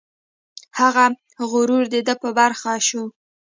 هغه 0.79 1.05
غرور 1.51 1.83
د 1.93 1.95
ده 2.07 2.13
په 2.21 2.29
برخه 2.39 2.71
شو. 2.87 3.03